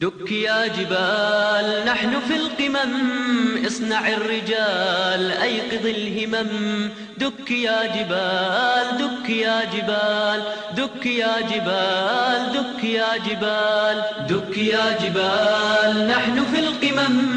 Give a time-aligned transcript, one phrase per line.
[0.00, 6.90] دك يا جبال نحن في القمم اصنع الرجال أيقظ الهمم.
[7.18, 10.42] دك يا جبال دك يا جبال
[10.76, 16.08] دك يا جبال دك يا جبال دك يا جبال.
[16.08, 17.33] نحن في القمم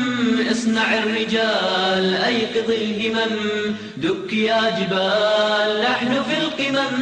[0.78, 6.96] الرجال أيقظ الهمم دك يا جبال نحن في القمم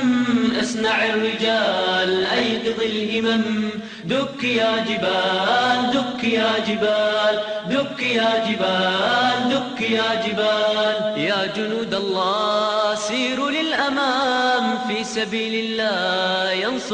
[0.62, 3.70] اصنع الرجال أيقظ الهمم
[4.06, 11.18] دك يا جبال دك يا جبال دك يا جبال دك يا جبال.
[11.18, 16.45] يا جنود الله سيروا للأمام في سبيل الله.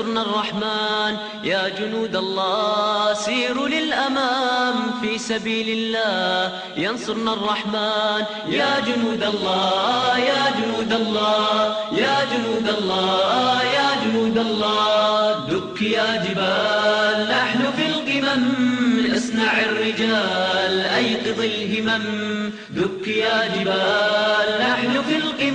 [0.01, 1.17] ينصرنا الرحمن.
[1.43, 6.59] يا جنود الله سيروا للأمام في سبيل الله.
[6.77, 8.25] ينصرنا الرحمن.
[8.49, 11.75] يا جنود الله يا جنود الله.
[11.91, 15.45] يا جنود الله يا جنود الله.
[15.49, 19.15] دك يا جبال نحن في القمم.
[19.15, 22.51] اصنع الرجال أيقظ الهمم.
[22.69, 24.10] دك يا جبال.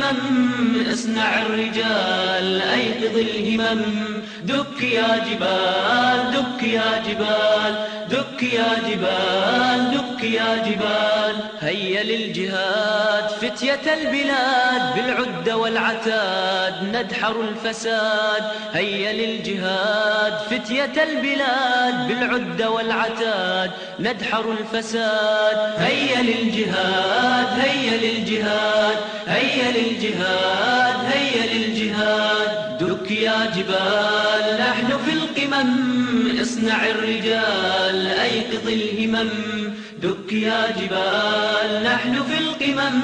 [0.06, 4.06] في القمم اصنع الرجال أيقظ الهمم.
[4.44, 7.74] دك يا جبال دك يا جبال
[8.10, 11.36] دك يا جبال دك يا جبال.
[11.60, 18.42] هيا للجهاد فتية البلاد بالعد والعتاد ندحر الفساد.
[18.72, 25.58] هيا للجهاد فتية البلاد بالعد والعتاد ندحر الفساد.
[25.78, 27.25] هيا للجهاد.
[30.06, 32.78] للجهاد هيا للجهاد.
[32.80, 39.30] دك يا جبال نحن في القمم اصنع الرجال أيقظ الهمم.
[40.02, 43.00] دك يا جبال نحن في القمم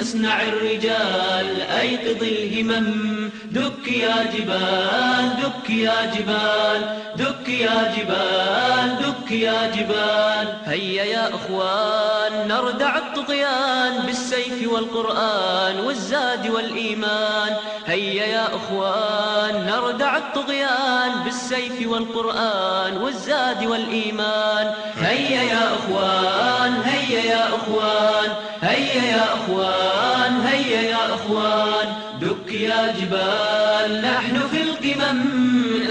[0.00, 3.30] اصنع الرجال أيقظ الهمم.
[3.52, 6.80] دك يا جبال دك يا جبال
[7.16, 10.27] دك يا جبال دك يا جبال.
[10.68, 17.56] هيا يا أخوان نردع الطغيان بالسيف والقرآن والزاد والإيمان.
[17.86, 24.74] هيا يا أخوان نردع الطغيان بالسيف والقرآن والزاد والإيمان.
[25.00, 28.30] هيا يا أخوان هيا يا أخوان
[28.62, 30.82] هيا يا أخوان هيا
[31.28, 31.88] أخوان
[32.20, 34.02] دك يا جبال.
[34.02, 35.20] نحن في القمم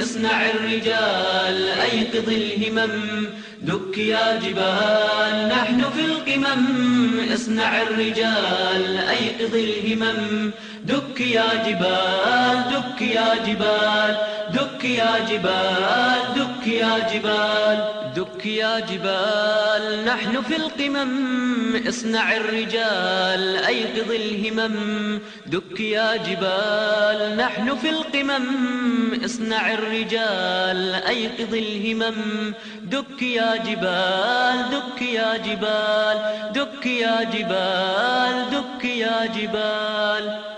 [0.02, 3.26] اصنع الرجال أيقظ الهمم.
[3.62, 5.48] دك يا جبال.
[5.48, 10.52] نحن في القمم اصنع الرجال أيقظ الهمم.
[10.86, 12.64] دك يا جبال
[12.98, 14.18] دك يا جبال
[14.54, 17.80] دك يا جبال دك يا جبال
[18.16, 20.06] دك يا جبال.
[20.06, 25.20] نحن في القمم اصنع الرجال أيقظ الهمم.
[25.46, 32.54] دك يا جبال نحن في القمم اصنع الرجال أيقظ الهمم.
[32.84, 36.18] دك يا جبال دك يا جبال
[36.54, 40.57] دك يا جبال دك يا جبال.